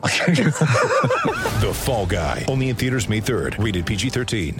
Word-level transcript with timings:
The 1.60 1.72
Fall 1.74 2.06
Guy. 2.06 2.44
Only 2.48 2.70
in 2.70 2.76
theaters 2.76 3.08
May 3.08 3.20
3rd. 3.20 3.62
Rated 3.62 3.84
PG-13. 3.86 4.58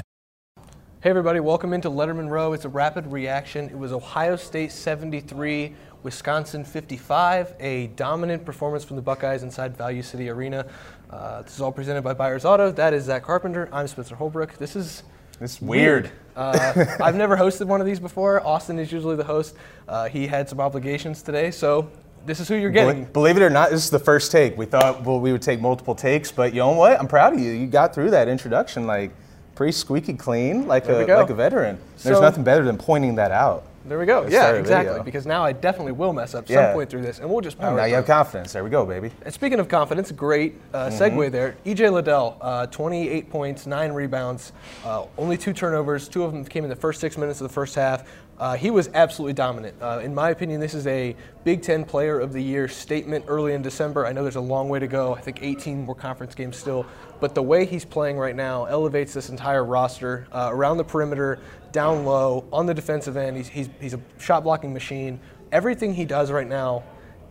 Hey 1.03 1.09
everybody, 1.09 1.41
welcome 1.41 1.73
into 1.73 1.89
Letterman 1.89 2.29
Row. 2.29 2.53
It's 2.53 2.67
a 2.67 2.69
rapid 2.69 3.07
reaction. 3.07 3.65
It 3.71 3.79
was 3.79 3.91
Ohio 3.91 4.37
State 4.37 4.71
73, 4.71 5.73
Wisconsin 6.03 6.63
55, 6.63 7.55
a 7.59 7.87
dominant 7.89 8.45
performance 8.45 8.85
from 8.85 8.97
the 8.97 9.03
Buckeyes 9.03 9.43
inside 9.43 9.75
Value 9.79 10.03
City 10.03 10.29
Arena. 10.29 10.67
Uh, 11.09 11.41
this 11.41 11.55
is 11.55 11.63
all 11.63 11.73
presented 11.73 12.03
by 12.03 12.13
Buyers 12.13 12.45
Auto. 12.45 12.71
That 12.71 12.93
is 12.93 13.05
Zach 13.05 13.23
Carpenter. 13.23 13.71
I'm 13.73 13.89
Spencer 13.89 14.17
Holbrook. 14.17 14.59
This 14.59 14.77
is 14.77 15.05
It's 15.41 15.59
weird. 15.63 16.11
uh, 16.37 16.85
I've 17.01 17.17
never 17.17 17.35
hosted 17.39 17.67
one 17.67 17.81
of 17.81 17.87
these 17.87 17.99
before. 17.99 18.47
Austin 18.47 18.79
is 18.79 18.93
usually 18.93 19.17
the 19.17 19.25
host. 19.25 19.57
Uh, 19.89 20.07
he 20.11 20.27
had 20.27 20.51
some 20.51 20.61
obligations 20.61 21.23
today, 21.23 21.51
so 21.51 21.91
this 22.27 22.41
is 22.41 22.49
who 22.49 22.55
you're 22.55 22.71
getting. 22.71 22.95
Believe, 23.05 23.13
believe 23.13 23.37
it 23.37 23.43
or 23.43 23.51
not, 23.51 23.71
this 23.71 23.85
is 23.85 23.91
the 23.91 23.99
first 23.99 24.31
take. 24.33 24.57
We 24.57 24.67
thought 24.67 25.05
well 25.05 25.21
we 25.21 25.33
would 25.33 25.43
take 25.43 25.61
multiple 25.61 25.95
takes, 25.95 26.31
but 26.33 26.53
you 26.53 26.59
know 26.61 26.73
what? 26.73 26.99
I'm 26.99 27.09
proud 27.09 27.35
of 27.35 27.41
you. 27.41 27.53
You 27.53 27.67
got 27.67 27.95
through 27.95 28.11
that 28.11 28.29
introduction 28.29 28.87
like 28.87 29.11
pretty 29.55 29.73
squeaky 29.73 30.15
clean, 30.15 30.67
like 30.67 30.85
There 30.85 31.03
a 31.03 31.17
like 31.19 31.31
a 31.31 31.35
veteran. 31.35 31.79
There's 32.03 32.21
nothing 32.21 32.45
better 32.45 32.65
than 32.65 32.79
pointing 32.79 33.15
that 33.17 33.31
out. 33.31 33.65
There 33.87 33.99
we 33.99 34.05
go. 34.05 34.27
Yeah, 34.29 34.53
exactly. 34.53 34.91
video. 34.93 35.03
Because 35.03 35.25
now 35.25 35.43
I 35.43 35.53
definitely 35.53 35.93
will 35.93 36.13
mess 36.13 36.35
up 36.35 36.47
some 36.47 36.75
point 36.75 36.91
through 36.91 37.01
this, 37.01 37.19
and 37.19 37.31
we'll 37.31 37.41
just 37.41 37.57
Oh, 37.57 37.63
power 37.63 37.71
now 37.77 37.83
through. 37.85 37.89
you 37.89 37.95
have 37.97 38.07
confidence. 38.07 38.53
There 38.53 38.63
we 38.63 38.69
go, 38.69 38.85
baby. 38.85 39.11
And 39.25 39.33
speaking 39.33 39.59
of 39.59 39.69
confidence, 39.69 40.13
great 40.13 40.55
uh, 40.75 40.91
Mm-hmm. 40.91 41.19
segue 41.19 41.33
there. 41.33 41.57
EJ 41.65 41.91
Liddell, 41.91 42.37
uh, 42.43 42.67
28 42.67 43.31
points, 43.31 43.67
nine 43.67 43.93
rebounds, 43.93 44.53
uh, 44.85 45.07
only 45.17 45.39
two 45.39 45.55
turnovers. 45.55 46.09
Two 46.09 46.25
of 46.25 46.33
them 46.33 46.45
came 46.45 46.63
in 46.65 46.69
the 46.69 46.77
first 46.77 47.01
six 47.01 47.17
minutes 47.17 47.41
of 47.41 47.49
the 47.49 47.55
first 47.55 47.75
half. 47.75 48.05
Uh, 48.41 48.57
he 48.57 48.71
was 48.71 48.89
absolutely 48.95 49.35
dominant. 49.35 49.77
Uh, 49.83 50.01
in 50.03 50.15
my 50.15 50.31
opinion, 50.31 50.61
this 50.61 50.73
is 50.73 50.87
a 50.87 51.15
Big 51.45 51.61
Ten 51.61 51.85
Player 51.85 52.19
of 52.19 52.33
the 52.33 52.43
Year 52.43 52.69
statement 52.69 53.27
early 53.29 53.53
in 53.53 53.61
December. 53.61 54.07
I 54.07 54.13
know 54.13 54.23
there's 54.23 54.37
a 54.37 54.41
long 54.41 54.71
way 54.71 54.79
to 54.79 54.87
go. 54.87 55.15
I 55.15 55.21
think 55.21 55.43
18 55.43 55.85
more 55.85 55.95
conference 55.95 56.35
games 56.35 56.57
still. 56.57 56.87
But 57.21 57.35
the 57.35 57.43
way 57.43 57.67
he's 57.67 57.85
playing 57.85 58.17
right 58.17 58.35
now 58.35 58.65
elevates 58.65 59.13
this 59.13 59.29
entire 59.29 59.63
roster 59.63 60.27
uh, 60.33 60.49
around 60.51 60.79
the 60.79 60.85
perimeter, 60.85 61.39
down 61.71 62.07
low, 62.07 62.47
on 62.51 62.65
the 62.65 62.73
defensive 62.73 63.19
end. 63.19 63.37
He's, 63.37 63.49
he's, 63.49 63.69
he's 63.79 63.93
a 63.93 64.01
shot 64.19 64.43
blocking 64.43 64.73
machine. 64.73 65.21
Everything 65.53 65.93
he 65.93 66.07
does 66.07 66.31
right 66.31 66.49
now 66.49 66.83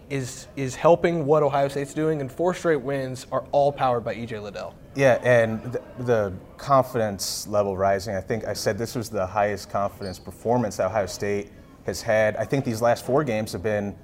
is 0.09 0.47
is 0.55 0.75
helping 0.75 1.25
what 1.25 1.43
Ohio 1.43 1.67
State's 1.67 1.93
doing, 1.93 2.21
and 2.21 2.31
four 2.31 2.53
straight 2.53 2.81
wins 2.81 3.27
are 3.31 3.45
all 3.52 3.71
powered 3.71 4.03
by 4.03 4.15
EJ 4.15 4.41
Liddell. 4.41 4.75
Yeah, 4.95 5.19
and 5.23 5.61
the, 5.63 5.81
the 5.99 6.33
confidence 6.57 7.47
level 7.47 7.77
rising. 7.77 8.15
I 8.15 8.21
think 8.21 8.45
I 8.45 8.53
said 8.53 8.77
this 8.77 8.95
was 8.95 9.09
the 9.09 9.25
highest 9.25 9.69
confidence 9.69 10.19
performance 10.19 10.77
that 10.77 10.87
Ohio 10.87 11.05
State 11.05 11.52
has 11.85 12.02
had. 12.02 12.35
I 12.37 12.45
think 12.45 12.65
these 12.65 12.81
last 12.81 13.05
four 13.05 13.23
games 13.23 13.52
have 13.53 13.63
been 13.63 13.95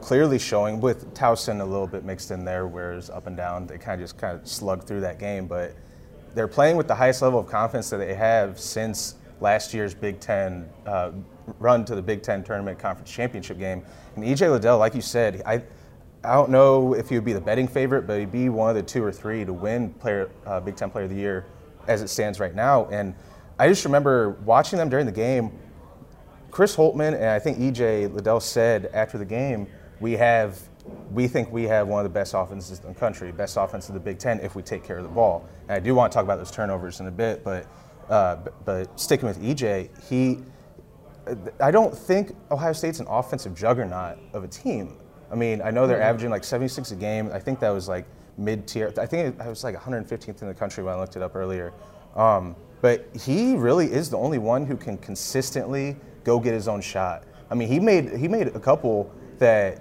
clearly 0.00 0.38
showing 0.38 0.80
with 0.80 1.12
Towson 1.14 1.60
a 1.60 1.64
little 1.64 1.86
bit 1.86 2.04
mixed 2.04 2.30
in 2.30 2.44
there, 2.44 2.66
whereas 2.66 3.10
up 3.10 3.26
and 3.26 3.36
down 3.36 3.66
they 3.66 3.78
kind 3.78 4.00
of 4.00 4.04
just 4.04 4.18
kind 4.18 4.38
of 4.38 4.46
slugged 4.46 4.86
through 4.86 5.00
that 5.00 5.18
game. 5.18 5.46
But 5.46 5.74
they're 6.34 6.48
playing 6.48 6.76
with 6.76 6.86
the 6.86 6.94
highest 6.94 7.22
level 7.22 7.40
of 7.40 7.46
confidence 7.46 7.90
that 7.90 7.98
they 7.98 8.14
have 8.14 8.60
since 8.60 9.16
last 9.40 9.74
year's 9.74 9.94
Big 9.94 10.20
Ten 10.20 10.68
uh, 10.86 11.12
run 11.58 11.84
to 11.84 11.94
the 11.94 12.02
Big 12.02 12.22
Ten 12.22 12.42
tournament 12.42 12.78
conference 12.78 13.10
championship 13.10 13.58
game. 13.58 13.84
And 14.14 14.24
EJ 14.24 14.50
Liddell, 14.50 14.78
like 14.78 14.94
you 14.94 15.02
said, 15.02 15.42
I. 15.46 15.62
I 16.24 16.32
don't 16.32 16.50
know 16.50 16.94
if 16.94 17.08
he 17.08 17.14
would 17.14 17.24
be 17.24 17.34
the 17.34 17.40
betting 17.40 17.68
favorite, 17.68 18.04
but 18.04 18.18
he'd 18.18 18.32
be 18.32 18.48
one 18.48 18.68
of 18.68 18.74
the 18.74 18.82
two 18.82 19.04
or 19.04 19.12
three 19.12 19.44
to 19.44 19.52
win 19.52 19.90
player, 19.90 20.28
uh, 20.44 20.58
Big 20.58 20.74
Ten 20.74 20.90
Player 20.90 21.04
of 21.04 21.10
the 21.10 21.16
Year 21.16 21.46
as 21.86 22.02
it 22.02 22.08
stands 22.08 22.40
right 22.40 22.54
now. 22.54 22.86
And 22.86 23.14
I 23.60 23.68
just 23.68 23.84
remember 23.84 24.30
watching 24.44 24.78
them 24.78 24.88
during 24.88 25.06
the 25.06 25.12
game. 25.12 25.52
Chris 26.50 26.74
Holtmann 26.74 27.14
and 27.14 27.26
I 27.26 27.38
think 27.38 27.58
EJ 27.58 28.12
Liddell 28.12 28.40
said 28.40 28.90
after 28.92 29.18
the 29.18 29.24
game, 29.24 29.66
we 30.00 30.12
have, 30.12 30.60
we 31.12 31.28
think 31.28 31.52
we 31.52 31.64
have 31.64 31.88
one 31.88 32.04
of 32.04 32.10
the 32.10 32.14
best 32.14 32.34
offenses 32.34 32.80
in 32.80 32.88
the 32.88 32.94
country, 32.94 33.32
best 33.32 33.56
offense 33.56 33.88
in 33.88 33.94
the 33.94 34.00
Big 34.00 34.18
Ten 34.18 34.40
if 34.40 34.54
we 34.54 34.62
take 34.62 34.84
care 34.84 34.98
of 34.98 35.04
the 35.04 35.10
ball. 35.10 35.48
And 35.68 35.72
I 35.72 35.80
do 35.80 35.94
want 35.94 36.12
to 36.12 36.16
talk 36.16 36.24
about 36.24 36.38
those 36.38 36.50
turnovers 36.50 37.00
in 37.00 37.06
a 37.06 37.10
bit, 37.10 37.44
but 37.44 37.66
uh, 38.08 38.36
but, 38.36 38.64
but 38.64 39.00
sticking 39.00 39.26
with 39.26 39.42
EJ, 39.42 39.90
he, 40.08 40.38
I 41.60 41.70
don't 41.70 41.96
think 41.96 42.36
Ohio 42.50 42.72
State's 42.72 43.00
an 43.00 43.06
offensive 43.08 43.54
juggernaut 43.54 44.18
of 44.32 44.44
a 44.44 44.48
team. 44.48 44.96
I 45.30 45.34
mean, 45.34 45.60
I 45.60 45.70
know 45.70 45.86
they're 45.86 46.02
averaging 46.02 46.30
like 46.30 46.44
76 46.44 46.92
a 46.92 46.96
game. 46.96 47.30
I 47.32 47.40
think 47.40 47.58
that 47.60 47.70
was 47.70 47.88
like 47.88 48.06
mid 48.38 48.66
tier. 48.66 48.92
I 48.98 49.06
think 49.06 49.40
it 49.40 49.46
was 49.46 49.64
like 49.64 49.74
115th 49.74 50.42
in 50.42 50.48
the 50.48 50.54
country 50.54 50.84
when 50.84 50.94
I 50.94 50.98
looked 50.98 51.16
it 51.16 51.22
up 51.22 51.34
earlier. 51.34 51.72
Um, 52.14 52.54
but 52.80 53.08
he 53.18 53.56
really 53.56 53.92
is 53.92 54.10
the 54.10 54.18
only 54.18 54.38
one 54.38 54.66
who 54.66 54.76
can 54.76 54.98
consistently 54.98 55.96
go 56.24 56.38
get 56.38 56.54
his 56.54 56.68
own 56.68 56.80
shot. 56.80 57.24
I 57.50 57.54
mean, 57.54 57.68
he 57.68 57.80
made 57.80 58.16
he 58.16 58.28
made 58.28 58.48
a 58.48 58.60
couple 58.60 59.10
that 59.38 59.80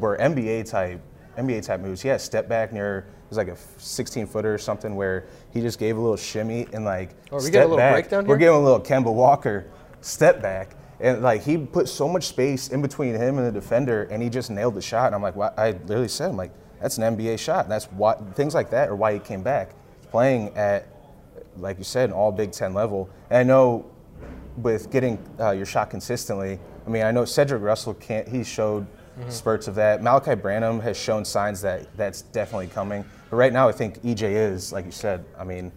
were 0.00 0.16
NBA 0.18 0.70
type 0.70 1.00
NBA 1.36 1.64
type 1.64 1.80
moves. 1.80 2.02
He 2.02 2.08
had 2.08 2.16
a 2.16 2.22
step 2.22 2.48
back 2.48 2.72
near 2.72 3.06
it 3.26 3.30
was 3.30 3.38
like 3.38 3.48
a 3.48 3.56
16 3.78 4.28
footer 4.28 4.54
or 4.54 4.58
something 4.58 4.94
where 4.94 5.26
he 5.52 5.60
just 5.60 5.80
gave 5.80 5.96
a 5.96 6.00
little 6.00 6.16
shimmy 6.16 6.68
and 6.72 6.84
like 6.84 7.10
Oh, 7.32 7.36
we 7.36 7.42
step 7.42 7.52
getting 7.52 7.66
a 7.66 7.74
little 7.74 7.76
back. 7.78 8.10
We're 8.26 8.36
getting 8.36 8.54
a 8.54 8.60
little 8.60 8.80
Kemba 8.80 9.12
Walker 9.12 9.66
step 10.00 10.40
back. 10.40 10.76
And 11.00 11.22
like 11.22 11.42
he 11.42 11.58
put 11.58 11.88
so 11.88 12.08
much 12.08 12.28
space 12.28 12.68
in 12.68 12.80
between 12.80 13.14
him 13.14 13.38
and 13.38 13.46
the 13.46 13.52
defender, 13.52 14.04
and 14.04 14.22
he 14.22 14.30
just 14.30 14.48
nailed 14.48 14.74
the 14.74 14.80
shot. 14.80 15.06
And 15.06 15.14
I'm 15.16 15.22
like, 15.22 15.34
why 15.34 15.50
I 15.58 15.72
literally 15.72 16.06
said, 16.06 16.30
I'm 16.30 16.36
like, 16.36 16.52
that's 16.80 16.98
an 16.98 17.16
NBA 17.16 17.38
shot. 17.38 17.64
And 17.64 17.72
that's 17.72 17.86
why 17.86 18.14
things 18.34 18.54
like 18.54 18.70
that 18.70 18.88
are 18.88 18.96
why 18.96 19.12
he 19.12 19.18
came 19.18 19.42
back, 19.42 19.74
playing 20.10 20.56
at, 20.56 20.86
like 21.56 21.78
you 21.78 21.84
said, 21.84 22.10
an 22.10 22.14
all 22.14 22.30
Big 22.30 22.52
Ten 22.52 22.74
level. 22.74 23.10
And 23.28 23.38
I 23.38 23.42
know 23.42 23.90
with 24.56 24.90
getting 24.90 25.18
uh, 25.38 25.50
your 25.50 25.66
shot 25.66 25.90
consistently. 25.90 26.58
I 26.86 26.88
mean, 26.88 27.02
I 27.02 27.10
know 27.10 27.24
Cedric 27.24 27.62
Russell 27.62 27.94
can't. 27.94 28.28
He 28.28 28.44
showed 28.44 28.86
Mm-hmm. 29.18 29.30
spurts 29.30 29.66
of 29.66 29.74
that. 29.76 30.02
Malachi 30.02 30.34
Branham 30.34 30.78
has 30.80 30.94
shown 30.94 31.24
signs 31.24 31.62
that 31.62 31.96
that's 31.96 32.20
definitely 32.20 32.66
coming. 32.66 33.02
But 33.30 33.36
right 33.36 33.52
now, 33.52 33.66
I 33.66 33.72
think 33.72 34.02
EJ 34.02 34.22
is, 34.24 34.72
like 34.74 34.84
you 34.84 34.90
said. 34.90 35.24
I 35.38 35.44
mean, 35.44 35.72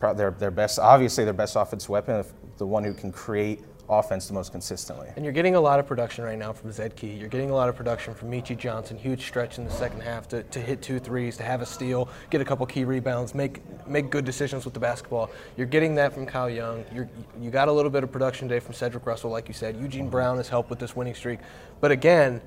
their 0.00 0.30
their 0.30 0.52
best, 0.52 0.78
obviously 0.78 1.24
their 1.24 1.32
best 1.32 1.56
offense 1.56 1.88
weapon, 1.88 2.24
the 2.58 2.66
one 2.66 2.84
who 2.84 2.94
can 2.94 3.10
create 3.10 3.64
offense 3.88 4.26
the 4.26 4.34
most 4.34 4.52
consistently. 4.52 5.08
And 5.16 5.24
you're 5.24 5.32
getting 5.32 5.54
a 5.54 5.60
lot 5.60 5.78
of 5.78 5.86
production 5.86 6.24
right 6.24 6.38
now 6.38 6.52
from 6.52 6.72
Zed 6.72 6.96
Key. 6.96 7.12
You're 7.12 7.28
getting 7.28 7.50
a 7.50 7.54
lot 7.54 7.68
of 7.68 7.76
production 7.76 8.14
from 8.14 8.30
Meechie 8.30 8.56
Johnson. 8.56 8.96
Huge 8.96 9.22
stretch 9.22 9.58
in 9.58 9.64
the 9.64 9.70
second 9.70 10.00
half 10.00 10.28
to, 10.28 10.42
to 10.42 10.60
hit 10.60 10.82
two 10.82 10.98
threes, 10.98 11.36
to 11.36 11.42
have 11.42 11.60
a 11.60 11.66
steal, 11.66 12.08
get 12.30 12.40
a 12.40 12.44
couple 12.44 12.64
key 12.66 12.84
rebounds, 12.84 13.34
make 13.34 13.60
make 13.86 14.10
good 14.10 14.24
decisions 14.24 14.64
with 14.64 14.74
the 14.74 14.80
basketball. 14.80 15.30
You're 15.56 15.66
getting 15.66 15.94
that 15.96 16.12
from 16.12 16.26
Kyle 16.26 16.50
Young. 16.50 16.84
You're, 16.94 17.08
you 17.40 17.50
got 17.50 17.68
a 17.68 17.72
little 17.72 17.90
bit 17.90 18.02
of 18.02 18.10
production 18.10 18.48
today 18.48 18.60
from 18.60 18.74
Cedric 18.74 19.06
Russell, 19.06 19.30
like 19.30 19.48
you 19.48 19.54
said. 19.54 19.76
Eugene 19.76 20.08
Brown 20.08 20.36
has 20.38 20.48
helped 20.48 20.70
with 20.70 20.78
this 20.78 20.96
winning 20.96 21.14
streak. 21.14 21.40
But 21.80 21.90
again, 21.90 22.40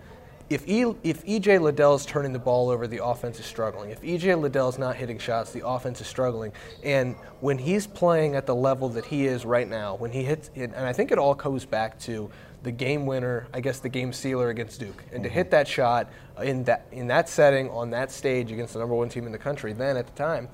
if, 0.50 0.68
e, 0.68 0.86
if 1.04 1.26
EJ 1.26 1.60
Liddell's 1.60 2.06
turning 2.06 2.32
the 2.32 2.40
ball 2.40 2.70
over, 2.70 2.88
the 2.88 3.04
offense 3.04 3.40
is 3.40 3.46
struggling. 3.46 3.92
If 3.92 4.02
EJ 4.02 4.40
Liddell's 4.40 4.78
not 4.78 4.96
hitting 4.96 5.20
shots, 5.20 5.52
the 5.52 5.68
offense 5.68 6.00
is 6.00 6.08
struggling. 6.08 6.54
And 6.84 7.16
when 7.42 7.58
he's 7.58 7.86
playing 7.86 8.36
at 8.36 8.46
the 8.46 8.56
level 8.56 8.90
that 8.90 9.06
he 9.06 9.26
is 9.26 9.46
right 9.46 9.68
now, 9.68 9.96
when 9.96 10.12
he 10.12 10.24
hits, 10.24 10.50
and 10.56 10.74
I 10.74 10.94
think 10.94 11.12
it 11.12 11.18
all 11.18 11.36
goes 11.36 11.66
back 11.66 12.00
to 12.02 12.30
the 12.64 12.72
game 12.72 13.06
winner, 13.06 13.48
I 13.54 13.62
guess 13.62 13.80
the 13.80 13.90
game 13.90 14.12
sealer 14.14 14.50
against 14.50 14.80
Duke, 14.80 15.04
and 15.12 15.24
to 15.24 15.30
hit 15.30 15.48
mm-hmm. 15.48 15.52
that 15.52 15.68
shot 15.68 16.10
in 16.42 16.64
that 16.66 16.86
in 16.92 17.08
that 17.08 17.30
setting 17.30 17.70
on 17.70 17.90
that 17.92 18.12
stage 18.12 18.52
against 18.52 18.74
the 18.74 18.80
number 18.80 18.96
one 18.96 19.10
team 19.10 19.26
in 19.26 19.32
the 19.32 19.38
country 19.38 19.74
then 19.74 19.98
at 19.98 20.06
the 20.08 20.14
time, 20.14 20.48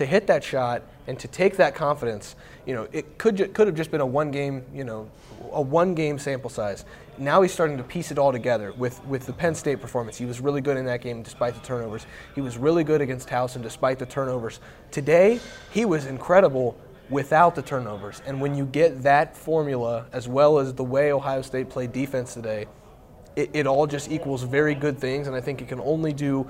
to 0.00 0.06
hit 0.06 0.26
that 0.28 0.42
shot 0.42 0.82
and 1.06 1.18
to 1.18 1.28
take 1.28 1.58
that 1.58 1.74
confidence, 1.74 2.34
you 2.64 2.74
know, 2.74 2.88
it 2.90 3.18
could 3.18 3.52
could 3.52 3.66
have 3.66 3.76
just 3.76 3.90
been 3.90 4.00
a 4.00 4.06
one 4.06 4.30
game, 4.30 4.64
you 4.72 4.82
know, 4.82 5.10
a 5.52 5.60
one 5.60 5.94
game 5.94 6.18
sample 6.18 6.48
size. 6.48 6.86
Now 7.18 7.42
he's 7.42 7.52
starting 7.52 7.76
to 7.76 7.82
piece 7.82 8.10
it 8.10 8.18
all 8.18 8.32
together 8.32 8.72
with 8.72 9.04
with 9.04 9.26
the 9.26 9.34
Penn 9.34 9.54
State 9.54 9.78
performance. 9.78 10.16
He 10.16 10.24
was 10.24 10.40
really 10.40 10.62
good 10.62 10.78
in 10.78 10.86
that 10.86 11.02
game 11.02 11.22
despite 11.22 11.52
the 11.52 11.60
turnovers. 11.60 12.06
He 12.34 12.40
was 12.40 12.56
really 12.56 12.82
good 12.82 13.02
against 13.02 13.28
Towson 13.28 13.60
despite 13.60 13.98
the 13.98 14.06
turnovers. 14.06 14.60
Today, 14.90 15.38
he 15.70 15.84
was 15.84 16.06
incredible 16.06 16.78
without 17.10 17.54
the 17.54 17.62
turnovers. 17.62 18.22
And 18.24 18.40
when 18.40 18.54
you 18.54 18.64
get 18.64 19.02
that 19.02 19.36
formula 19.36 20.06
as 20.14 20.28
well 20.28 20.58
as 20.58 20.72
the 20.72 20.84
way 20.84 21.12
Ohio 21.12 21.42
State 21.42 21.68
played 21.68 21.92
defense 21.92 22.32
today, 22.32 22.68
it, 23.36 23.50
it 23.52 23.66
all 23.66 23.86
just 23.86 24.10
equals 24.10 24.44
very 24.44 24.74
good 24.74 24.98
things, 24.98 25.26
and 25.26 25.36
I 25.36 25.40
think 25.40 25.60
it 25.60 25.68
can 25.68 25.80
only 25.80 26.14
do 26.14 26.48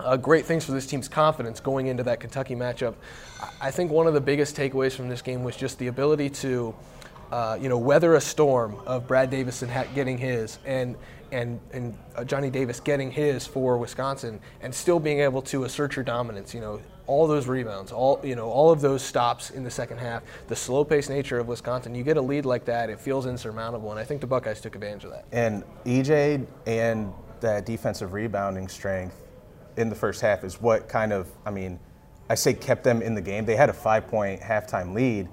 uh, 0.00 0.16
great 0.16 0.44
things 0.44 0.64
for 0.64 0.72
this 0.72 0.86
team's 0.86 1.08
confidence 1.08 1.60
going 1.60 1.86
into 1.86 2.02
that 2.04 2.20
Kentucky 2.20 2.54
matchup. 2.54 2.94
I- 3.60 3.70
think 3.70 3.90
one 3.90 4.06
of 4.06 4.14
the 4.14 4.20
biggest 4.20 4.56
takeaways 4.56 4.92
from 4.92 5.08
this 5.08 5.22
game 5.22 5.44
was 5.44 5.56
just 5.56 5.78
the 5.78 5.86
ability 5.86 6.30
to, 6.30 6.74
uh, 7.30 7.58
you 7.60 7.68
know, 7.68 7.78
weather 7.78 8.14
a 8.14 8.20
storm 8.20 8.76
of 8.86 9.06
Brad 9.06 9.30
Davison 9.30 9.70
getting 9.94 10.18
his 10.18 10.58
and 10.64 10.96
and 11.30 11.60
and 11.72 11.96
uh, 12.16 12.24
Johnny 12.24 12.50
Davis 12.50 12.80
getting 12.80 13.10
his 13.10 13.46
for 13.46 13.76
Wisconsin, 13.76 14.40
and 14.62 14.74
still 14.74 14.98
being 14.98 15.20
able 15.20 15.42
to 15.42 15.64
assert 15.64 15.94
your 15.94 16.04
dominance. 16.04 16.54
You 16.54 16.60
know, 16.60 16.80
all 17.06 17.26
those 17.26 17.46
rebounds, 17.46 17.92
all 17.92 18.20
you 18.24 18.34
know, 18.34 18.48
all 18.48 18.70
of 18.70 18.80
those 18.80 19.02
stops 19.02 19.50
in 19.50 19.62
the 19.62 19.70
second 19.70 19.98
half, 19.98 20.22
the 20.48 20.56
slow 20.56 20.84
paced 20.84 21.10
nature 21.10 21.38
of 21.38 21.48
Wisconsin, 21.48 21.94
you 21.94 22.02
get 22.02 22.16
a 22.16 22.22
lead 22.22 22.46
like 22.46 22.64
that, 22.64 22.90
it 22.90 22.98
feels 22.98 23.26
insurmountable, 23.26 23.90
and 23.90 24.00
I 24.00 24.04
think 24.04 24.20
the 24.20 24.26
Buckeyes 24.26 24.60
took 24.60 24.74
advantage 24.74 25.04
of 25.04 25.10
that. 25.10 25.24
And 25.32 25.64
EJ 25.84 26.46
and 26.66 27.12
that 27.40 27.66
defensive 27.66 28.12
rebounding 28.12 28.68
strength 28.68 29.27
in 29.78 29.88
the 29.88 29.94
first 29.94 30.20
half 30.20 30.44
is 30.44 30.60
what 30.60 30.88
kind 30.88 31.12
of, 31.12 31.28
I 31.46 31.50
mean, 31.50 31.78
I 32.28 32.34
say 32.34 32.52
kept 32.52 32.84
them 32.84 33.00
in 33.00 33.14
the 33.14 33.22
game. 33.22 33.46
They 33.46 33.56
had 33.56 33.70
a 33.70 33.72
five 33.72 34.06
point 34.08 34.40
halftime 34.40 34.92
lead, 34.92 35.28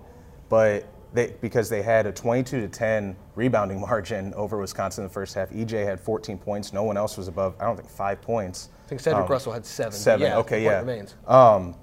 but 0.47 0.87
they, 1.13 1.33
because 1.41 1.67
they 1.67 1.81
had 1.81 2.05
a 2.05 2.11
22 2.11 2.61
to 2.61 2.67
10 2.67 3.15
rebounding 3.35 3.81
margin 3.89 4.33
over 4.35 4.57
Wisconsin 4.57 5.03
in 5.03 5.07
the 5.07 5.13
first 5.13 5.33
half. 5.33 5.49
EJ 5.49 5.83
had 5.83 5.99
14 5.99 6.37
points. 6.37 6.71
No 6.71 6.83
one 6.83 6.95
else 6.95 7.17
was 7.17 7.27
above, 7.27 7.55
I 7.59 7.65
don't 7.65 7.75
think, 7.75 7.89
five 7.89 8.21
points. 8.21 8.69
I 8.85 8.87
think 8.89 9.01
Cedric 9.01 9.23
Um, 9.25 9.31
Russell 9.31 9.51
had 9.51 9.65
seven. 9.65 9.91
Seven. 9.91 10.27
yeah, 10.27 10.37
okay, 10.37 10.63
yeah. 10.63 10.79
Remains. 10.79 11.15
Um, 11.27 11.75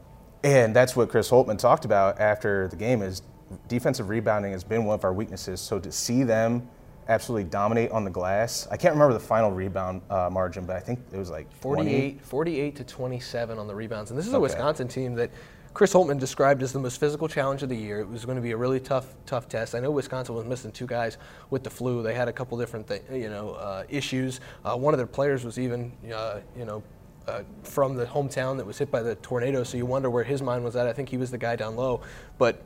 and 0.45 0.75
that's 0.75 0.97
what 0.97 1.09
Chris 1.09 1.31
Holtmann 1.31 1.59
talked 1.59 1.85
about 1.85 2.21
after 2.21 2.69
the 2.69 2.77
game 2.77 3.03
is 3.03 3.23
defensive 3.69 4.09
rebounding 4.09 4.53
has 4.53 4.65
been 4.65 4.85
one 4.85 4.95
of 4.95 5.05
our 5.05 5.13
weaknesses. 5.13 5.61
So 5.61 5.79
to 5.79 5.93
see 5.93 6.23
them 6.23 6.69
absolutely 7.09 7.49
dominate 7.51 7.91
on 7.91 8.05
the 8.05 8.11
glass, 8.11 8.67
I 8.71 8.77
can't 8.77 8.95
remember 8.95 9.15
the 9.15 9.21
final 9.21 9.51
rebound 9.51 10.03
uh, 10.11 10.29
margin, 10.31 10.67
but 10.67 10.77
I 10.77 10.81
think 10.81 11.01
it 11.13 11.19
was 11.19 11.31
like 11.31 11.47
20. 11.61 11.83
48, 11.83 12.25
48 12.25 12.77
to 12.77 12.85
27 12.85 13.59
on 13.59 13.67
the 13.67 13.75
rebounds. 13.75 14.11
And 14.11 14.19
this 14.19 14.27
is 14.27 14.33
a 14.33 14.37
Okay. 14.37 14.43
Wisconsin 14.43 14.89
team 14.89 15.15
that 15.17 15.31
Chris 15.75 15.93
Holtmann 15.95 16.19
described 16.21 16.63
as 16.63 16.73
the 16.73 16.79
most 16.79 17.01
physical 17.01 17.29
challenge 17.29 17.63
of 17.63 17.69
the 17.71 17.77
year. 17.77 18.01
It 18.01 18.09
was 18.09 18.25
going 18.27 18.37
to 18.37 18.43
be 18.43 18.51
a 18.53 18.57
really 18.57 18.79
tough, 18.79 19.15
tough 19.25 19.49
test. 19.49 19.75
I 19.75 19.81
know 19.81 19.91
Wisconsin 19.91 20.35
was 20.35 20.45
missing 20.45 20.71
two 20.71 20.87
guys 20.87 21.17
with 21.51 21.65
the 21.65 21.71
flu. 21.71 22.03
They 22.03 22.15
had 22.15 22.29
a 22.29 22.33
couple 22.33 22.59
different, 22.59 22.87
th- 22.87 23.03
you 23.11 23.31
know, 23.31 23.53
uh, 23.53 23.85
issues. 23.89 24.41
Uh, 24.65 24.77
one 24.77 24.93
of 24.93 24.99
their 24.99 25.07
players 25.07 25.45
was 25.45 25.59
even, 25.59 25.91
uh, 26.15 26.41
you 26.57 26.67
know, 26.67 26.83
uh, 27.27 27.43
from 27.63 27.95
the 27.95 28.05
hometown 28.05 28.57
that 28.59 28.67
was 28.67 28.77
hit 28.79 28.91
by 28.91 29.01
the 29.01 29.15
tornado. 29.17 29.63
So 29.65 29.77
you 29.79 29.87
wonder 29.87 30.11
where 30.11 30.25
his 30.25 30.43
mind 30.43 30.63
was 30.63 30.77
at. 30.77 30.87
I 30.87 30.93
think 30.93 31.09
he 31.09 31.17
was 31.17 31.31
the 31.31 31.39
guy 31.39 31.57
down 31.57 31.75
low. 31.75 32.03
But 32.37 32.63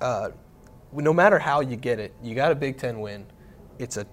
uh, 0.00 0.28
no 0.92 1.12
matter 1.12 1.38
how 1.40 1.60
you 1.60 1.74
get 1.76 1.98
it, 1.98 2.14
you 2.22 2.34
got 2.36 2.52
a 2.52 2.54
Big 2.54 2.78
Ten 2.78 3.00
win. 3.00 3.26
It's 3.78 3.96
a 3.96 4.06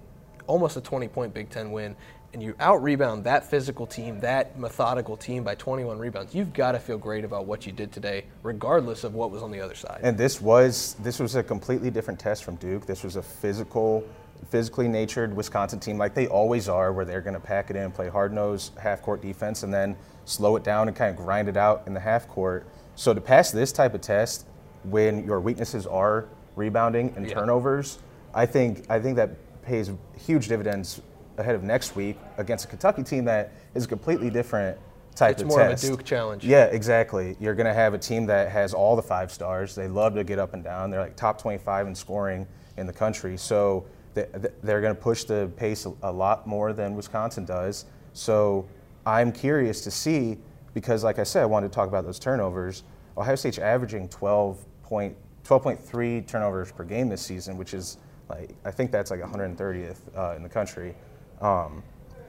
almost 0.48 0.76
a 0.76 0.82
20 0.82 1.08
point 1.08 1.34
Big 1.34 1.50
Ten 1.50 1.72
win, 1.72 1.96
and 2.34 2.42
you 2.42 2.56
out 2.60 2.82
rebound 2.82 3.24
that 3.26 3.50
physical 3.50 3.86
team, 3.86 4.20
that 4.22 4.58
methodical 4.58 5.16
team 5.16 5.44
by 5.44 5.56
21 5.56 5.98
rebounds. 6.00 6.34
You've 6.34 6.54
got 6.54 6.74
to 6.74 6.80
feel 6.80 6.98
great 6.98 7.24
about 7.24 7.46
what 7.46 7.66
you 7.66 7.72
did 7.72 7.92
today, 7.92 8.26
regardless 8.44 9.04
of 9.04 9.14
what 9.14 9.32
was 9.32 9.44
on 9.44 9.52
the 9.52 9.60
other 9.62 9.76
side. 9.76 10.00
And 10.04 10.18
this 10.18 10.42
was 10.42 10.96
this 11.02 11.20
was 11.20 11.36
a 11.36 11.44
completely 11.44 11.90
different 11.92 12.20
test 12.20 12.44
from 12.44 12.56
Duke. 12.56 12.86
This 12.86 13.04
was 13.04 13.16
a 13.16 13.22
physical, 13.22 14.04
physically 14.50 14.88
natured 14.88 15.36
Wisconsin 15.36 15.80
team, 15.80 15.98
like 15.98 16.14
they 16.14 16.28
always 16.28 16.68
are, 16.68 16.92
where 16.92 17.06
they're 17.06 17.22
going 17.22 17.36
to 17.36 17.40
pack 17.40 17.70
it 17.70 17.76
in 17.76 17.92
play 17.92 18.10
hard 18.10 18.34
nosed 18.34 18.78
half 18.78 19.02
court 19.02 19.22
defense, 19.22 19.64
and 19.64 19.74
then 19.74 19.96
slow 20.26 20.56
it 20.56 20.64
down 20.64 20.88
and 20.88 20.98
kind 20.98 21.12
of 21.12 21.18
grind 21.24 21.48
it 21.50 21.58
out 21.58 21.84
in 21.86 21.94
the 21.94 22.00
half 22.00 22.28
court. 22.28 22.66
So 22.96 23.14
to 23.14 23.22
pass 23.22 23.52
this 23.52 23.72
type 23.72 23.94
of 23.94 24.02
test, 24.02 24.46
when 24.84 25.26
your 25.26 25.40
weaknesses 25.40 25.86
are 25.86 26.26
rebounding 26.56 27.14
and 27.16 27.28
Yeah. 27.28 27.36
turnovers, 27.36 28.00
I 28.34 28.46
think 28.46 28.86
I 28.90 29.00
think 29.00 29.18
that 29.18 29.32
pays 29.64 29.92
huge 30.18 30.48
dividends 30.48 31.02
ahead 31.38 31.56
of 31.56 31.64
next 31.64 31.96
week 31.96 32.18
against 32.38 32.66
a 32.66 32.68
Kentucky 32.68 33.04
team 33.04 33.26
that 33.26 33.52
is 33.74 33.86
a 33.86 33.88
completely 33.88 34.30
different 34.30 34.78
type 35.16 35.34
It's 35.34 35.42
of 35.44 35.48
more 35.50 35.62
of 35.62 35.72
a. 35.72 35.76
Duke 35.76 36.04
challenge. 36.04 36.46
Yeah, 36.46 36.66
exactly. 36.66 37.36
You're 37.40 37.56
going 37.56 37.68
to 37.68 37.74
have 37.74 37.94
a 37.94 37.98
team 37.98 38.26
that 38.28 38.50
has 38.50 38.74
all 38.74 38.96
the 38.96 39.02
five 39.02 39.32
stars. 39.32 39.76
They 39.76 39.88
love 39.88 40.14
to 40.16 40.24
get 40.24 40.40
up 40.40 40.54
and 40.54 40.64
down. 40.64 40.90
They're 40.90 41.02
like 41.02 41.16
top 41.16 41.42
25 41.42 41.88
in 41.88 41.96
scoring 41.96 42.48
in 42.78 42.88
the 42.88 42.94
country. 42.94 43.38
So 43.38 43.86
th- 44.16 44.32
th- 44.32 44.54
they're 44.64 44.82
going 44.82 44.96
to 44.96 45.02
push 45.02 45.24
the 45.24 45.52
pace 45.58 45.86
a- 45.86 45.94
a 46.04 46.12
lot 46.12 46.48
more 46.48 46.74
than 46.74 46.96
Wisconsin 46.96 47.46
does. 47.46 47.86
So 48.14 48.66
I'm 49.06 49.32
curious 49.32 49.82
to 49.82 49.92
see 49.92 50.38
because, 50.74 51.04
like 51.04 51.20
I 51.20 51.24
said, 51.24 51.44
I 51.44 51.46
wanted 51.46 51.70
to 51.72 51.76
talk 51.76 51.88
about 51.90 52.06
those 52.06 52.20
turnovers. 52.20 52.84
Ohio 53.18 53.36
State's 53.36 53.58
averaging 53.60 54.08
12 54.10 54.66
point, 54.84 55.16
12.3 55.44 56.26
turnovers 56.28 56.72
per 56.72 56.84
game 56.84 57.10
this 57.10 57.22
season, 57.22 57.58
which 57.58 57.74
is 57.74 57.98
like 58.32 58.56
I 58.66 58.72
think 58.72 58.92
that's 58.92 59.12
like 59.12 59.22
130th 59.22 60.00
uh, 60.16 60.36
in 60.36 60.44
the 60.44 60.50
country. 60.50 60.96
Um, 61.42 61.84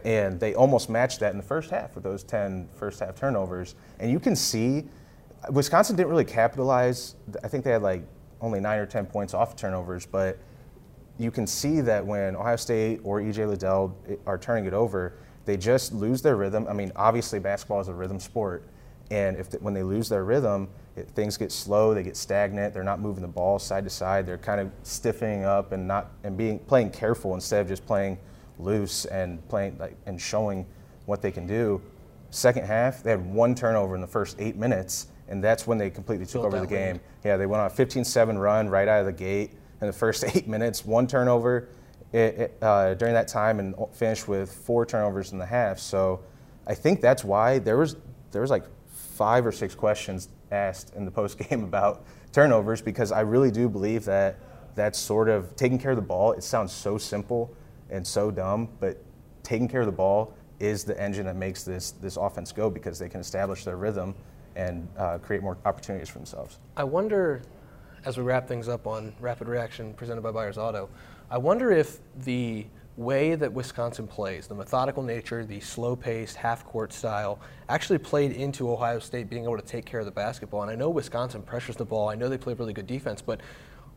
and 0.04 0.40
they 0.40 0.54
almost 0.54 0.90
matched 0.90 1.20
that 1.20 1.30
in 1.30 1.36
the 1.36 1.44
first 1.44 1.70
half 1.70 1.94
with 1.94 2.02
those 2.04 2.24
10 2.24 2.68
first 2.74 3.00
half 3.00 3.14
turnovers. 3.14 3.76
And 4.00 4.10
you 4.10 4.18
can 4.18 4.34
see 4.34 4.84
Wisconsin 5.50 5.96
didn't 5.96 6.10
really 6.10 6.24
capitalize. 6.24 7.14
I 7.44 7.48
think 7.48 7.64
they 7.64 7.70
had 7.70 7.82
like 7.82 8.02
only 8.40 8.60
nine 8.60 8.78
or 8.78 8.86
10 8.86 9.06
points 9.06 9.34
off 9.34 9.54
turnovers, 9.54 10.06
but 10.06 10.38
you 11.18 11.30
can 11.30 11.46
see 11.46 11.80
that 11.82 12.04
when 12.04 12.34
Ohio 12.34 12.56
State 12.56 13.00
or 13.04 13.20
EJ 13.20 13.48
Liddell 13.48 13.96
are 14.26 14.38
turning 14.38 14.66
it 14.66 14.72
over, 14.72 15.14
they 15.44 15.56
just 15.56 15.92
lose 15.92 16.22
their 16.22 16.36
rhythm. 16.36 16.66
I 16.68 16.72
mean, 16.72 16.90
obviously 16.96 17.38
basketball 17.38 17.80
is 17.80 17.88
a 17.88 17.94
rhythm 17.94 18.18
sport, 18.18 18.64
and 19.10 19.36
if 19.36 19.52
when 19.60 19.74
they 19.74 19.82
lose 19.82 20.08
their 20.08 20.24
rhythm, 20.24 20.68
it, 20.96 21.08
things 21.10 21.36
get 21.36 21.50
slow, 21.50 21.94
they 21.94 22.02
get 22.02 22.16
stagnant. 22.16 22.74
They're 22.74 22.84
not 22.84 23.00
moving 23.00 23.22
the 23.22 23.28
ball 23.28 23.58
side 23.58 23.84
to 23.84 23.90
side. 23.90 24.26
They're 24.26 24.38
kind 24.38 24.60
of 24.60 24.70
stiffening 24.82 25.44
up 25.44 25.72
and 25.72 25.88
not 25.88 26.10
and 26.24 26.36
being 26.36 26.58
playing 26.58 26.90
careful 26.90 27.34
instead 27.34 27.62
of 27.62 27.68
just 27.68 27.86
playing 27.86 28.18
loose 28.58 29.06
and 29.06 29.46
playing 29.48 29.78
like 29.78 29.96
and 30.06 30.20
showing 30.20 30.66
what 31.06 31.22
they 31.22 31.30
can 31.30 31.46
do. 31.46 31.80
Second 32.30 32.64
half, 32.66 33.02
they 33.02 33.10
had 33.10 33.24
one 33.24 33.54
turnover 33.54 33.94
in 33.94 34.00
the 34.00 34.06
first 34.06 34.36
eight 34.38 34.56
minutes, 34.56 35.08
and 35.28 35.42
that's 35.42 35.66
when 35.66 35.78
they 35.78 35.90
completely 35.90 36.24
took 36.24 36.42
Built 36.42 36.46
over 36.46 36.56
the 36.60 36.66
that 36.66 36.74
lead. 36.74 36.92
game. 36.94 37.00
Yeah, 37.24 37.36
they 37.36 37.46
went 37.46 37.60
on 37.60 37.70
a 37.70 37.74
15-7 37.74 38.38
run 38.38 38.68
right 38.70 38.88
out 38.88 39.00
of 39.00 39.06
the 39.06 39.12
gate 39.12 39.52
in 39.82 39.86
the 39.86 39.92
first 39.92 40.24
eight 40.34 40.48
minutes. 40.48 40.84
One 40.84 41.06
turnover 41.06 41.68
it, 42.12 42.18
it, 42.18 42.58
uh, 42.62 42.94
during 42.94 43.12
that 43.14 43.28
time, 43.28 43.60
and 43.60 43.74
finished 43.92 44.28
with 44.28 44.50
four 44.52 44.86
turnovers 44.86 45.32
in 45.32 45.38
the 45.38 45.46
half. 45.46 45.78
So, 45.78 46.20
I 46.66 46.74
think 46.74 47.00
that's 47.00 47.24
why 47.24 47.58
there 47.58 47.76
was 47.76 47.96
there 48.30 48.40
was 48.40 48.50
like 48.50 48.64
five 48.88 49.44
or 49.44 49.52
six 49.52 49.74
questions 49.74 50.28
asked 50.52 50.94
in 50.94 51.04
the 51.04 51.10
post 51.10 51.38
game 51.38 51.64
about 51.64 52.04
turnovers 52.32 52.80
because 52.80 53.10
I 53.10 53.20
really 53.20 53.50
do 53.50 53.68
believe 53.68 54.04
that 54.04 54.38
that's 54.74 54.98
sort 54.98 55.28
of 55.28 55.54
taking 55.56 55.78
care 55.78 55.90
of 55.90 55.96
the 55.96 56.02
ball. 56.02 56.32
It 56.32 56.42
sounds 56.42 56.72
so 56.72 56.96
simple 56.98 57.54
and 57.90 58.06
so 58.06 58.30
dumb, 58.30 58.68
but 58.80 59.02
taking 59.42 59.68
care 59.68 59.80
of 59.80 59.86
the 59.86 59.92
ball 59.92 60.34
is 60.60 60.84
the 60.84 60.98
engine 61.00 61.26
that 61.26 61.36
makes 61.36 61.64
this 61.64 61.90
this 61.92 62.16
offense 62.16 62.52
go 62.52 62.70
because 62.70 62.98
they 62.98 63.08
can 63.08 63.20
establish 63.20 63.64
their 63.64 63.76
rhythm 63.76 64.14
and 64.54 64.88
uh, 64.96 65.18
create 65.18 65.42
more 65.42 65.58
opportunities 65.64 66.08
for 66.08 66.18
themselves. 66.18 66.58
I 66.76 66.84
wonder, 66.84 67.42
as 68.04 68.16
we 68.16 68.22
wrap 68.22 68.46
things 68.46 68.68
up 68.68 68.86
on 68.86 69.12
Rapid 69.20 69.48
Reaction 69.48 69.94
presented 69.94 70.22
by 70.22 70.30
Buyers 70.30 70.58
Auto, 70.58 70.88
I 71.30 71.38
wonder 71.38 71.70
if 71.70 71.98
the 72.24 72.66
way 72.96 73.34
that 73.34 73.52
Wisconsin 73.52 74.06
plays, 74.06 74.46
the 74.46 74.54
methodical 74.54 75.02
nature, 75.02 75.44
the 75.44 75.60
slow 75.60 75.96
paced, 75.96 76.36
half 76.36 76.64
court 76.64 76.92
style, 76.92 77.40
actually 77.68 77.98
played 77.98 78.32
into 78.32 78.70
Ohio 78.70 78.98
State 78.98 79.30
being 79.30 79.44
able 79.44 79.56
to 79.56 79.64
take 79.64 79.86
care 79.86 80.00
of 80.00 80.06
the 80.06 80.12
basketball. 80.12 80.62
And 80.62 80.70
I 80.70 80.74
know 80.74 80.90
Wisconsin 80.90 81.42
pressures 81.42 81.76
the 81.76 81.84
ball, 81.84 82.08
I 82.08 82.14
know 82.14 82.28
they 82.28 82.38
play 82.38 82.54
really 82.54 82.74
good 82.74 82.86
defense, 82.86 83.22
but 83.22 83.40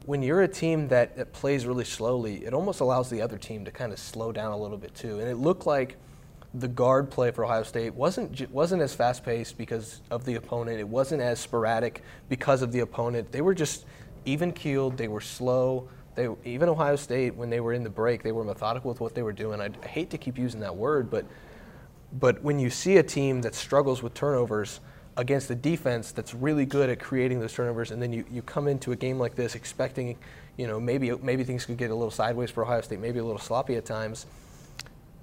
when 0.05 0.21
you're 0.21 0.43
a 0.43 0.47
team 0.47 0.87
that, 0.89 1.17
that 1.17 1.33
plays 1.33 1.65
really 1.65 1.83
slowly, 1.83 2.45
it 2.45 2.53
almost 2.53 2.79
allows 2.79 3.09
the 3.09 3.21
other 3.21 3.37
team 3.37 3.65
to 3.65 3.71
kind 3.71 3.91
of 3.91 3.99
slow 3.99 4.31
down 4.31 4.51
a 4.51 4.57
little 4.57 4.77
bit 4.77 4.93
too. 4.93 5.19
And 5.19 5.27
it 5.27 5.37
looked 5.37 5.65
like 5.65 5.97
the 6.53 6.67
guard 6.67 7.11
play 7.11 7.31
for 7.31 7.43
Ohio 7.43 7.63
State 7.63 7.93
wasn't 7.93 8.49
wasn't 8.49 8.81
as 8.81 8.95
fast 8.95 9.25
paced 9.25 9.57
because 9.57 10.01
of 10.09 10.23
the 10.23 10.35
opponent. 10.35 10.79
It 10.79 10.87
wasn't 10.87 11.21
as 11.21 11.39
sporadic 11.39 12.01
because 12.29 12.61
of 12.61 12.71
the 12.71 12.79
opponent. 12.79 13.31
They 13.31 13.41
were 13.41 13.53
just 13.53 13.85
even 14.25 14.53
keeled. 14.53 14.95
They 14.97 15.07
were 15.07 15.21
slow. 15.21 15.89
They 16.15 16.29
even 16.45 16.69
Ohio 16.69 16.95
State 16.95 17.35
when 17.35 17.49
they 17.49 17.59
were 17.59 17.73
in 17.73 17.83
the 17.83 17.89
break, 17.89 18.23
they 18.23 18.31
were 18.31 18.43
methodical 18.43 18.89
with 18.89 19.01
what 19.01 19.13
they 19.13 19.21
were 19.21 19.33
doing. 19.33 19.61
I, 19.61 19.69
I 19.83 19.87
hate 19.87 20.09
to 20.11 20.17
keep 20.17 20.37
using 20.37 20.61
that 20.61 20.75
word, 20.75 21.09
but 21.09 21.25
but 22.19 22.41
when 22.41 22.59
you 22.59 22.69
see 22.69 22.97
a 22.97 23.03
team 23.03 23.41
that 23.41 23.55
struggles 23.55 24.01
with 24.01 24.13
turnovers 24.13 24.79
against 25.17 25.49
a 25.49 25.55
defense 25.55 26.11
that's 26.11 26.33
really 26.33 26.65
good 26.65 26.89
at 26.89 26.99
creating 26.99 27.39
those 27.39 27.53
turnovers, 27.53 27.91
and 27.91 28.01
then 28.01 28.13
you, 28.13 28.25
you 28.31 28.41
come 28.41 28.67
into 28.67 28.91
a 28.91 28.95
game 28.95 29.17
like 29.17 29.35
this 29.35 29.55
expecting, 29.55 30.17
you 30.57 30.67
know, 30.67 30.79
maybe 30.79 31.11
maybe 31.21 31.43
things 31.43 31.65
could 31.65 31.77
get 31.77 31.91
a 31.91 31.95
little 31.95 32.11
sideways 32.11 32.49
for 32.49 32.63
Ohio 32.63 32.81
State, 32.81 32.99
maybe 32.99 33.19
a 33.19 33.23
little 33.23 33.39
sloppy 33.39 33.75
at 33.75 33.85
times. 33.85 34.25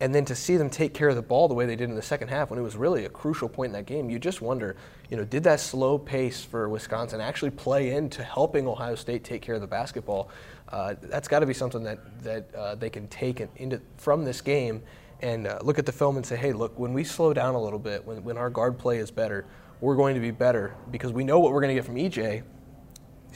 And 0.02 0.12
then 0.12 0.24
to 0.24 0.34
see 0.34 0.56
them 0.56 0.68
take 0.68 0.94
care 0.94 1.08
of 1.08 1.14
the 1.14 1.22
ball 1.22 1.46
the 1.46 1.54
way 1.54 1.64
they 1.64 1.76
did 1.76 1.88
in 1.88 1.94
the 1.94 2.02
second 2.02 2.26
half, 2.26 2.50
when 2.50 2.58
it 2.58 2.62
was 2.62 2.74
really 2.74 3.04
a 3.04 3.08
crucial 3.08 3.48
point 3.48 3.68
in 3.68 3.72
that 3.74 3.86
game, 3.86 4.10
you 4.10 4.18
just 4.18 4.42
wonder, 4.42 4.74
you 5.08 5.16
know, 5.16 5.24
did 5.24 5.44
that 5.44 5.60
slow 5.60 5.96
pace 5.96 6.44
for 6.44 6.68
Wisconsin 6.68 7.20
actually 7.20 7.52
play 7.52 7.92
into 7.92 8.24
helping 8.24 8.66
Ohio 8.66 8.96
State 8.96 9.22
take 9.22 9.42
care 9.42 9.54
of 9.54 9.60
the 9.60 9.66
basketball? 9.68 10.28
Uh, 10.70 10.96
that's 11.02 11.28
got 11.28 11.38
to 11.38 11.46
be 11.46 11.54
something 11.54 11.84
that 11.84 12.00
that 12.24 12.52
uh, 12.52 12.74
they 12.74 12.90
can 12.90 13.06
take 13.06 13.46
into 13.54 13.80
from 13.96 14.24
this 14.24 14.40
game 14.40 14.82
and 15.20 15.46
uh, 15.46 15.60
look 15.62 15.78
at 15.78 15.86
the 15.86 15.92
film 15.92 16.16
and 16.16 16.26
say, 16.26 16.34
hey, 16.34 16.52
look, 16.52 16.76
when 16.76 16.92
we 16.92 17.04
slow 17.04 17.32
down 17.32 17.54
a 17.54 17.62
little 17.62 17.78
bit, 17.78 18.04
when, 18.04 18.24
when 18.24 18.36
our 18.36 18.50
guard 18.50 18.80
play 18.80 18.98
is 18.98 19.12
better, 19.12 19.46
we're 19.80 19.94
going 19.94 20.16
to 20.16 20.20
be 20.20 20.32
better 20.32 20.74
because 20.90 21.12
we 21.12 21.22
know 21.22 21.38
what 21.38 21.52
we're 21.52 21.60
going 21.60 21.76
to 21.76 21.80
get 21.80 21.84
from 21.84 21.94
EJ. 21.94 22.42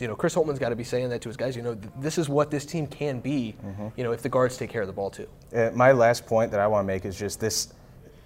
You 0.00 0.08
know, 0.08 0.16
Chris 0.16 0.34
Holtmann's 0.34 0.58
got 0.58 0.70
to 0.70 0.76
be 0.76 0.84
saying 0.84 1.08
that 1.10 1.20
to 1.22 1.28
his 1.28 1.36
guys. 1.36 1.56
You 1.56 1.62
know, 1.62 1.74
th- 1.74 1.92
this 1.98 2.18
is 2.18 2.28
what 2.28 2.50
this 2.50 2.66
team 2.66 2.86
can 2.86 3.20
be. 3.20 3.54
You 3.96 4.04
know, 4.04 4.12
if 4.12 4.22
the 4.22 4.28
guards 4.28 4.56
take 4.56 4.70
care 4.70 4.82
of 4.82 4.86
the 4.86 4.92
ball 4.92 5.10
too. 5.10 5.28
Uh, 5.54 5.70
my 5.74 5.92
last 5.92 6.26
point 6.26 6.50
that 6.50 6.60
I 6.60 6.66
want 6.66 6.84
to 6.84 6.86
make 6.86 7.04
is 7.04 7.18
just 7.18 7.40
this: 7.40 7.72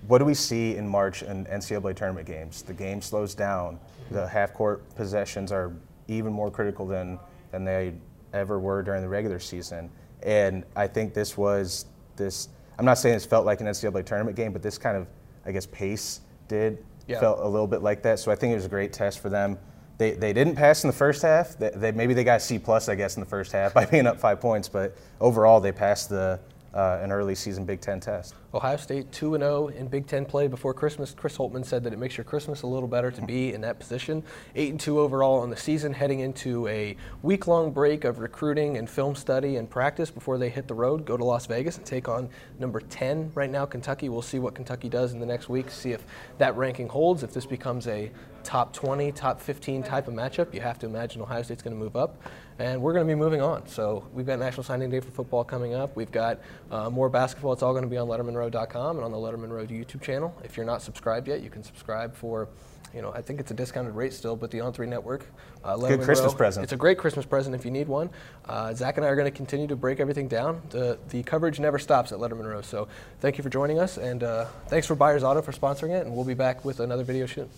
what 0.06 0.18
do 0.18 0.24
we 0.24 0.34
see 0.34 0.76
in 0.76 0.86
March 0.88 1.22
in 1.22 1.46
NCAA 1.46 1.94
tournament 1.94 2.26
games? 2.26 2.62
The 2.62 2.72
game 2.74 3.00
slows 3.00 3.34
down. 3.34 3.78
The 4.10 4.26
half-court 4.26 4.94
possessions 4.96 5.52
are 5.52 5.72
even 6.08 6.32
more 6.32 6.50
critical 6.50 6.86
than 6.86 7.18
than 7.52 7.64
they 7.64 7.94
ever 8.32 8.58
were 8.58 8.82
during 8.82 9.02
the 9.02 9.08
regular 9.08 9.38
season. 9.38 9.90
And 10.22 10.64
I 10.76 10.86
think 10.86 11.14
this 11.14 11.36
was 11.36 11.86
this. 12.16 12.48
I'm 12.78 12.84
not 12.84 12.94
saying 12.98 13.14
this 13.14 13.26
felt 13.26 13.44
like 13.46 13.60
an 13.60 13.66
NCAA 13.66 14.04
tournament 14.04 14.36
game, 14.36 14.52
but 14.52 14.62
this 14.62 14.78
kind 14.78 14.96
of, 14.96 15.06
I 15.44 15.52
guess, 15.52 15.66
pace 15.66 16.20
did 16.48 16.84
Yeah. 17.06 17.20
felt 17.20 17.40
a 17.40 17.46
little 17.48 17.66
bit 17.66 17.82
like 17.82 18.02
that. 18.02 18.18
So 18.18 18.30
I 18.32 18.34
think 18.34 18.52
it 18.52 18.54
was 18.56 18.64
a 18.66 18.68
great 18.70 18.92
test 18.92 19.18
for 19.20 19.28
them. 19.28 19.58
They, 20.00 20.12
they 20.12 20.32
didn't 20.32 20.56
pass 20.56 20.82
in 20.82 20.88
the 20.88 20.96
first 20.96 21.20
half. 21.20 21.58
They, 21.58 21.72
they, 21.74 21.92
maybe 21.92 22.14
they 22.14 22.24
got 22.24 22.40
C 22.40 22.58
plus, 22.58 22.88
I 22.88 22.94
guess, 22.94 23.16
in 23.16 23.20
the 23.20 23.28
first 23.28 23.52
half 23.52 23.74
by 23.78 23.84
being 23.84 24.06
up 24.06 24.18
five 24.18 24.40
points. 24.40 24.66
But 24.66 24.96
overall, 25.20 25.60
they 25.60 25.72
passed 25.72 26.08
the 26.08 26.40
uh, 26.72 27.00
an 27.02 27.10
early 27.10 27.34
season 27.34 27.64
Big 27.64 27.80
Ten 27.80 28.00
test. 28.00 28.34
Ohio 28.54 28.76
State 28.76 29.10
2 29.12 29.36
0 29.36 29.68
in 29.68 29.88
Big 29.88 30.06
Ten 30.06 30.24
play 30.24 30.46
before 30.46 30.72
Christmas. 30.72 31.12
Chris 31.12 31.36
Holtmann 31.36 31.66
said 31.66 31.84
that 31.84 31.92
it 31.92 31.98
makes 31.98 32.16
your 32.16 32.24
Christmas 32.24 32.62
a 32.62 32.66
little 32.66 32.88
better 32.88 33.10
to 33.10 33.20
be 33.22 33.52
in 33.52 33.60
that 33.60 33.78
position. 33.78 34.22
8 34.54 34.70
and 34.70 34.80
2 34.80 35.00
overall 35.00 35.40
on 35.40 35.50
the 35.50 35.56
season, 35.56 35.92
heading 35.92 36.20
into 36.20 36.66
a 36.68 36.96
week 37.22 37.46
long 37.46 37.72
break 37.72 38.04
of 38.04 38.20
recruiting 38.20 38.78
and 38.78 38.88
film 38.88 39.14
study 39.14 39.56
and 39.56 39.68
practice 39.68 40.10
before 40.10 40.38
they 40.38 40.48
hit 40.48 40.68
the 40.68 40.74
road, 40.74 41.04
go 41.04 41.16
to 41.16 41.24
Las 41.24 41.46
Vegas 41.46 41.76
and 41.76 41.84
take 41.84 42.08
on 42.08 42.28
number 42.58 42.80
10 42.80 43.32
right 43.34 43.50
now, 43.50 43.66
Kentucky. 43.66 44.08
We'll 44.08 44.22
see 44.22 44.38
what 44.38 44.54
Kentucky 44.54 44.88
does 44.88 45.12
in 45.12 45.20
the 45.20 45.26
next 45.26 45.48
week, 45.48 45.70
see 45.70 45.92
if 45.92 46.04
that 46.38 46.56
ranking 46.56 46.88
holds, 46.88 47.22
if 47.22 47.32
this 47.32 47.46
becomes 47.46 47.86
a 47.88 48.10
top 48.44 48.72
20, 48.72 49.12
top 49.12 49.40
15 49.40 49.82
type 49.82 50.08
of 50.08 50.14
matchup. 50.14 50.52
You 50.54 50.60
have 50.60 50.78
to 50.80 50.86
imagine 50.86 51.20
Ohio 51.22 51.42
State's 51.42 51.62
going 51.62 51.76
to 51.76 51.82
move 51.82 51.96
up. 51.96 52.22
And 52.60 52.82
we're 52.82 52.92
going 52.92 53.06
to 53.06 53.10
be 53.10 53.18
moving 53.18 53.40
on. 53.40 53.66
So 53.66 54.06
we've 54.12 54.26
got 54.26 54.38
National 54.38 54.62
Signing 54.62 54.90
Day 54.90 55.00
for 55.00 55.10
football 55.10 55.44
coming 55.44 55.72
up. 55.72 55.96
We've 55.96 56.12
got 56.12 56.40
uh, 56.70 56.90
more 56.90 57.08
basketball. 57.08 57.54
It's 57.54 57.62
all 57.62 57.72
going 57.72 57.84
to 57.84 57.88
be 57.88 57.96
on 57.96 58.06
LettermanRow.com 58.06 58.96
and 58.96 59.04
on 59.04 59.10
the 59.10 59.16
Letterman 59.16 59.48
Row 59.48 59.66
YouTube 59.66 60.02
channel. 60.02 60.36
If 60.44 60.58
you're 60.58 60.66
not 60.66 60.82
subscribed 60.82 61.26
yet, 61.26 61.42
you 61.42 61.48
can 61.48 61.62
subscribe 61.62 62.14
for, 62.14 62.48
you 62.94 63.00
know, 63.00 63.12
I 63.14 63.22
think 63.22 63.40
it's 63.40 63.50
a 63.50 63.54
discounted 63.54 63.94
rate 63.94 64.12
still, 64.12 64.36
but 64.36 64.50
the 64.50 64.58
On3 64.58 64.86
Network. 64.88 65.24
Uh, 65.64 65.74
good 65.78 66.02
Christmas 66.02 66.32
Row, 66.32 66.36
present. 66.36 66.64
It's 66.64 66.74
a 66.74 66.76
great 66.76 66.98
Christmas 66.98 67.24
present 67.24 67.54
if 67.54 67.64
you 67.64 67.70
need 67.70 67.88
one. 67.88 68.10
Uh, 68.44 68.74
Zach 68.74 68.98
and 68.98 69.06
I 69.06 69.08
are 69.08 69.16
going 69.16 69.30
to 69.30 69.36
continue 69.36 69.66
to 69.66 69.76
break 69.76 69.98
everything 69.98 70.28
down. 70.28 70.60
The, 70.68 70.98
the 71.08 71.22
coverage 71.22 71.60
never 71.60 71.78
stops 71.78 72.12
at 72.12 72.18
Letterman 72.18 72.44
Row. 72.44 72.60
So 72.60 72.88
thank 73.20 73.38
you 73.38 73.42
for 73.42 73.48
joining 73.48 73.78
us. 73.78 73.96
And 73.96 74.22
uh, 74.22 74.44
thanks 74.66 74.86
for 74.86 74.94
Buyers 74.94 75.22
Auto 75.22 75.40
for 75.40 75.52
sponsoring 75.52 75.98
it. 75.98 76.04
And 76.04 76.14
we'll 76.14 76.26
be 76.26 76.34
back 76.34 76.62
with 76.62 76.80
another 76.80 77.04
video 77.04 77.24
soon. 77.24 77.48